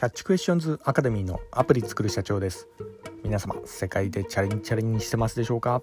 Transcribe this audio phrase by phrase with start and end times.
[0.00, 2.68] キャッチクエスチョンズアカデミーのアプリ作る社長です。
[3.22, 5.82] 皆様世界でチャレンジチャレンジしてますでしょうか、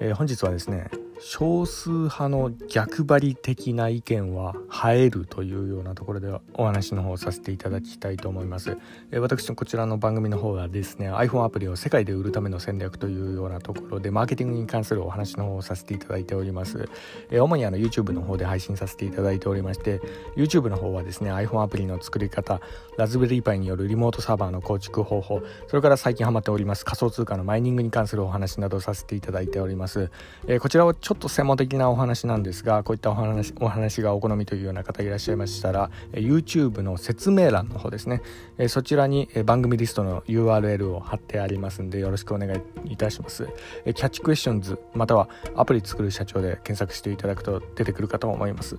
[0.00, 4.54] えー、本日はですね少数派の逆張り的な意見は
[4.86, 8.76] 映えるというようなところでお話の方をさせていただきたいと思います、
[9.10, 16.88] え私のこちらの番組の方はですね iPhone アプリを世界で売るための戦略というようなところでマーケティングに関するお話の方をさせていただいております、
[17.30, 20.00] え主にあの YouTube の方で配信させていただいておりまして
[20.36, 22.60] YouTube の方はですね iPhone アプリの作り方
[22.98, 30.10] ラズベリーパイによるリモートサーバーの構築方法それから最近ハマっております仮想通貨のマイニングに関するお話などさせていただいております、
[30.46, 38.22] えこちらちょっと専門的なお話なんですがこういったお話お話がお好みというような方いらっしゃいましたら YouTube の説明欄の方ですね。
[38.66, 43.46] そちらに番組リストの URL を貼ってありますんでよろしくお願いいたします。
[43.84, 48.76] キャッチクエスチョンズまたはアプリ作る社長で検索していただくと出てくるかと思います、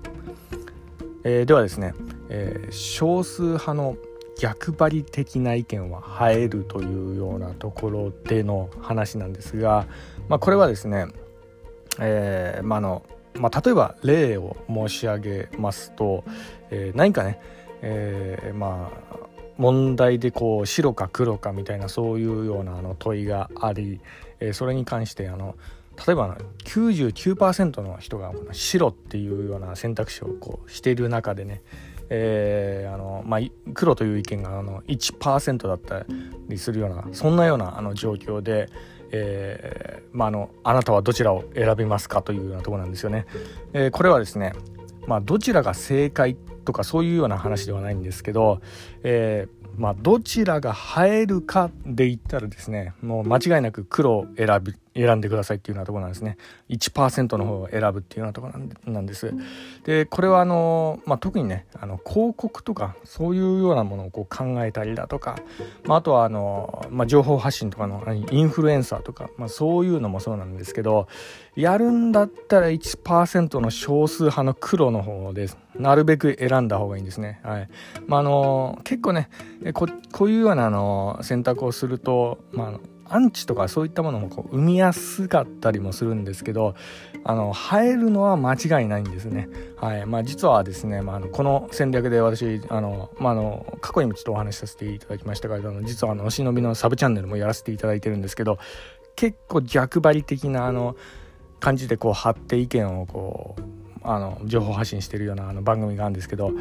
[1.23, 1.93] えー、ではですね、
[2.27, 3.95] えー、少数派の
[4.37, 9.87] 逆張り的な意見は映えるというようなところでの話なんですが、
[10.27, 11.05] まあ、これはですね
[11.99, 13.03] えー、まあの
[13.39, 16.23] まあ、例えば例を申し上げますと、
[16.71, 17.39] えー、何かね、
[17.81, 19.17] えー、まあ
[19.57, 23.99] 問題でこう白か黒かみたいなそういうようなあの問いがあり、
[24.39, 25.55] えー、それに関してあの
[26.05, 31.63] 例えば99%の人が白っていうような選択肢をこうしている中でね、
[32.09, 33.39] えーあのまあ、
[33.73, 36.05] 黒という意見があの1%だった
[36.47, 38.69] りするようなそんなようなあの状況で、
[39.11, 43.25] えーまあ、あのあなたはどちらを選びますかというようなところなんですよね。
[43.73, 44.53] えー、これはですね、
[45.05, 48.59] まあ、どちらが正解とかそういうような話ではないんですけど、
[49.01, 56.37] えーまあ、どちらが映えるかで言ったらですねもう間違いなく黒を選び選んでくださいっていうようなところなんですね。
[56.69, 59.31] 1%の方を選ぶっていうようなところなんです。
[59.85, 65.37] でこれはあの、まあ、特にねあの広告とかそういうようなものをこう考えたりだとか、
[65.85, 71.07] まあ、あとはあの、まあ、情報発信とかのインフルエンサーとか、まあ、そういうのもそうなんですけど
[71.55, 75.57] やるんだったら1%の少数派の黒の方です。
[75.79, 77.39] なるべく選んだ方がいいんですね。
[77.43, 77.69] はい
[78.07, 79.29] まあ、あの結構ね
[79.73, 86.75] ここういうようなあの選択をすると、まあ、アンチとかそういったものもこう生みやすかったりもするんですけど
[87.23, 89.49] あの生えるのは間違いないんですね。
[89.77, 98.57] はいまあ、実はですね、まあ、あのこの戦略で私あの、まあ、あの過去にもちょっとお話しさせていただきましたが実はあのお忍びのサブチャンネルもやらせていただいてるんですけど
[99.15, 100.95] 結構逆張り的なあの
[101.59, 106.51] 感じでこう貼って意見をこうあの情報発信してるようなあの番組があるんですけど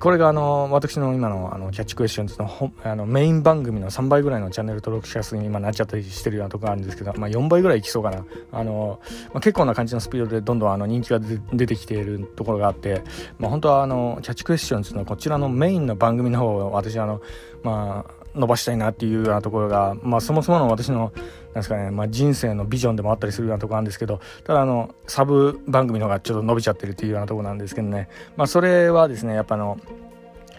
[0.00, 8.24] これがあの私の今のあのキャッチクエスチョンズのあのメイン番組の3倍ぐらいのチャンネル登録者数に今なっちゃったりしてるようなとこがあるんですけど、まあ、4倍ぐらいいきそうかな。
[8.52, 9.00] あの、
[9.32, 11.20] まあ、結構な感じのスピードでどんどんあの人気が
[11.52, 13.02] 出てきているところがあって、
[13.38, 17.20] まあ、本当はあのキャッチクエスチョンズのこちらのメインの番組の方を私あの
[17.62, 21.12] まあ伸ばしたいなっていうようなところが、まあ、そもそもの私の
[21.46, 29.78] なんですかね、まあ、人生のビジョンでもあったりするようなところなんですけどただあのサブ番組の方がちょっと伸びちゃってるっていうようなところなんですけどね、まあ、それはですねやっぱあの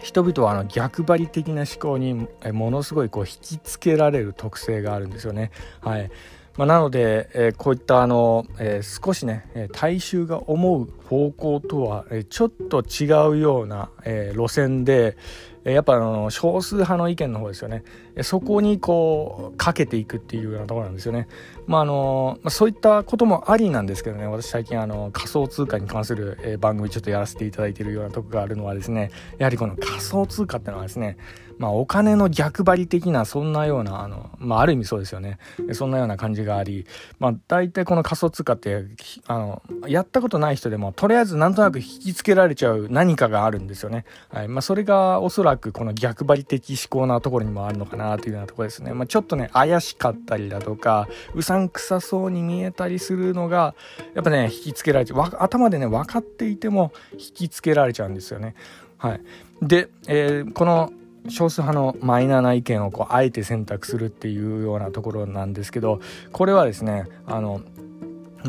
[0.02, 5.50] 人々はあの逆張り的な思考にものすごいこう引きつけられる特性があるんですよね。
[5.80, 6.10] はい
[6.56, 15.16] まあ、なので、えー、こういったあの、えー、少しね大衆が思う方向とは、えー、ちょっと違うような、え路線で、
[15.64, 17.84] やっぱあの少数派の意見の方ですよね。
[18.22, 21.28] そこにこうかけていくっていうようなところなんですよね。
[21.66, 24.26] まああのそういったこともありなんですけどね。
[24.26, 29.10] 私最近あの仮想通貨に関する、え番組ちょっとやらせていただいているようなとこがあるのはですね。
[29.38, 31.16] やはりこの仮想通貨ってのはですね
[31.60, 35.38] まあ、お金の逆張り的なそんなようなあの、まあ、ある意味そうですよね。
[35.72, 36.86] そんなような感じがあり、
[37.18, 38.86] まあ、大体この仮想通貨って
[39.26, 44.48] あのやったことない人でもとりあえずなんとなく引きつけられちゃう何かがあるんですよね、はい。
[44.48, 47.99] まあ、それがおそらくこの逆張り的思考なところにもあるのかな。
[48.00, 53.74] なというようなところですね、まあ、ちょっとね怪しかったりだとかうさんくさそうに見えたりするのが
[54.14, 55.20] やっぱね引きつけられちゃう。
[55.38, 58.54] 頭でね分かっていても引きつけられちゃうんですよね。
[58.98, 59.20] はい、
[59.62, 60.92] で、えー、この
[61.28, 66.00] 少数派のマイナーな意見をこうあえて選択するっていうようなところなんですけど
[66.32, 67.60] これはですねあの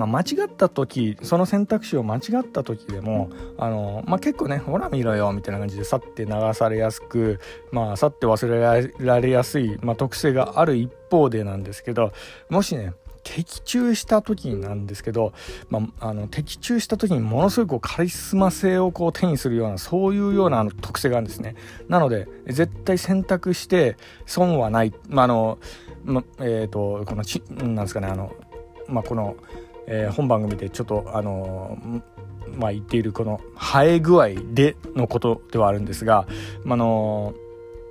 [0.06, 7.39] まあ、間違った時その選択肢を間違った時でもあの、まあ、結構ねほら見ろよみたいな感じで去って流されやすく、
[7.71, 12.12] まあ、去って忘れられやすい、まあ、特性がある一方でなんですけど
[12.50, 12.94] もしね
[13.24, 15.33] 的中した時なんですけど、
[15.69, 21.56] まあ、あの的中した時にものすごいこうカリスマ性をこう手にするようなそういうような特性があるんですね。
[21.88, 23.95] なので絶対選択して
[24.25, 25.59] 損はない、まあの
[26.04, 28.33] まえーと、このちなんですかねあの、
[28.88, 29.36] まあ、この、
[29.91, 31.77] えー、本番組でちょっとあの
[32.57, 36.27] まあ、言っているこの生え具合でのことではあるんですが、
[36.63, 37.33] まあの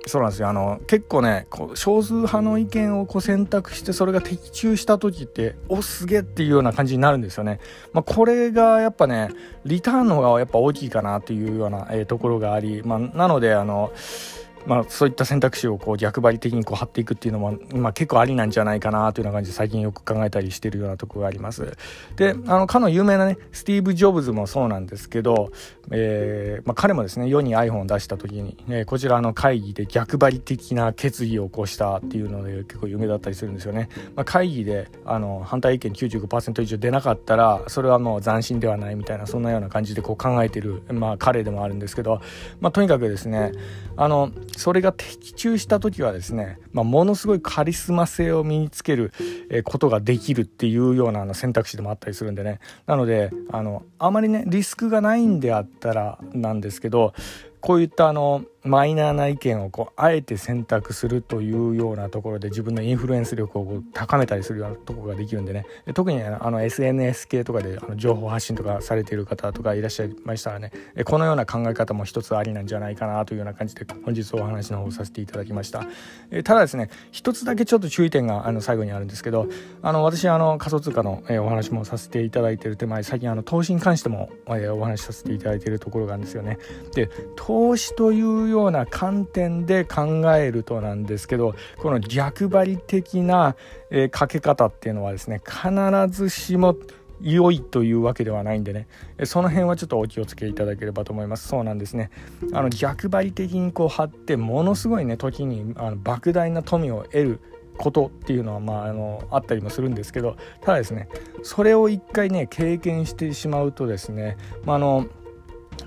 [0.07, 0.49] そうなんですよ。
[0.49, 7.59] あの結構ねこう少数派の意見をこう選択してそれが的中した時っておすげえっていうような感じになるんですよね、
[7.93, 9.29] まあ、これがやっぱね
[9.63, 13.91] リターンの方がやっぱ大きいかなっていうような、え、ところがあり、まあ、なのであの
[14.65, 21.77] まあ、そういった選択肢をこう逆張り的にこう張っていくっていうのも、まあ、結構ありなんじゃないかなというような感じで最近よく考えたりしてるようなところがあります。
[22.15, 25.51] で、あの、かの有名なね、スティーブ・ジョブズもそうなんですけど、
[25.91, 33.89] えー、まあ、彼もですね、世に iPhone を出した時に、えー、こちらの会議で逆張り的な決議を起こしたっていうので結構有名だったりするんですよね。
[34.15, 42.21] まあ、会議で、あの、反対意見95%以上出なかったら、それはもう斬新ではないみたいな、そんなような感じでこう考えてる、まあ、彼でもあるんですけど、
[42.59, 43.51] まあ、とにかくですね、
[43.97, 49.11] あの、それが的中した時はですね、まあ、ものすごいカリスマ性を身につける
[49.63, 52.59] ことができるっていうような選択肢でもあったりするんでね。
[52.85, 57.13] なのであのあまりねリスクがないんであったらなんですけど
[57.61, 65.65] こういったあのマイナーな意見をこうあえて選択するというようなところで自分のインフルエンス力を高めたりするようなところができるんでね。
[65.95, 70.71] 特にあの SNS 系とかであの情報発信とかされている方とかいらっしゃいましたらね。
[71.05, 75.83] このような考え方も一つありなんじゃないかなというような感じで本日お話の方させていただきました。
[76.43, 79.47] ただですね一つだけちょっと注意点があの最後にあるんですけど
[79.81, 84.53] あの私あの仮想通貨のお話もさせていただいている手前最近あの投資に関してもお
[84.83, 86.59] 話しさせていただいているところがあるんですよね。
[86.93, 87.09] で
[87.51, 93.57] 投資というような観点で考えるとなんですけどこの逆張り的な、
[93.89, 95.69] えー、かけ方っていうのはですね必
[96.09, 96.77] ずしも
[97.19, 98.87] 良いというわけではないんでね
[99.25, 101.49] その辺はちょっとお気をつけいただければと思います。
[101.49, 102.09] そうなんですね。
[102.53, 107.39] あの逆張り的にこう張ってものすごいね時にあの莫大な富を得る
[107.77, 111.09] ことっていうのは、まあ、あのあったりもするんですけどただですね
[111.43, 115.07] それを一回ね経験してしまうとですね、まあ、あの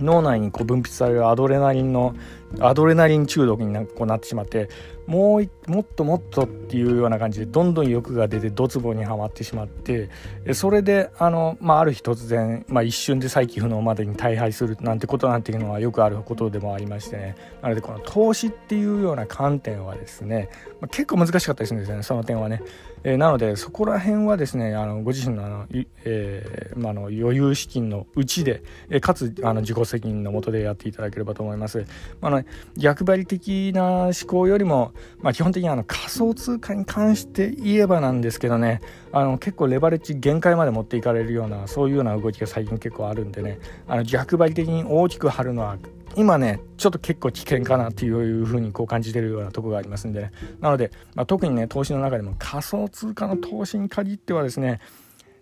[0.01, 2.15] 脳内にこう分泌されるアドレナリンの
[2.61, 4.69] アドレナリン中毒になこうなってしまって
[5.07, 10.09] もうもっともっとっていうような感じでどんどん欲が出てドツボにはまってしまって
[10.53, 20.49] それであの、まあ、ある日突然、まあ、一瞬で再起不能までに大敗するなんてことなんていうのはよくあることでもありましてねなのでこの投資っていうような観点はですね、
[20.91, 22.63] 結構難しかったりするんですよねその点はね。
[23.07, 25.67] え、なのでそこら辺はですねあのご自身のあの、
[26.05, 31.85] えまあ、の余裕資金のうちで、え、かつあの自己責任のもとでやっていただければと思います。
[32.23, 32.44] まあ
[32.77, 38.81] 逆張り的な思考よりも、まあ、基本的にあの仮想通貨に関して言えばなんですけどね
[39.13, 45.79] あの結構レバレッジ限界まで持っていかれるようなそういうような動きが最近結構あるんでねあの逆張り的に大きく張るのは
[46.17, 50.33] 今ねちょっと結構危険かなっていうふうにこう感じてるようなとこがありますんでね。
[50.61, 54.81] なので、まあ、特にね投資の中でも仮想通貨の投資に限ってはですね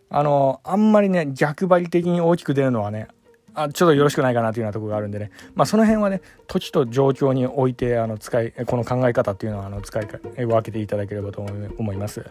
[0.08, 3.08] あのあんまりね逆張り的に大きく出るのはね
[3.54, 12.24] あちょっとよろしくないかなというようなとこがあるんでね、まあ、その辺はね土地と状況においてあの使いこの考え方っていうのはあの使い分けていただければと思います。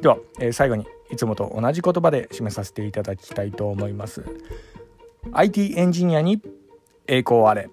[0.00, 4.24] では、えー、最後にいつもと同じ言葉で締めさせていただきたいと思います。
[5.32, 6.42] IT エンジニアに
[7.06, 7.68] 栄光あれ。